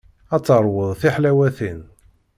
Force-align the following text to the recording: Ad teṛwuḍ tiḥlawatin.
Ad 0.35 0.41
teṛwuḍ 0.45 0.89
tiḥlawatin. 0.99 1.79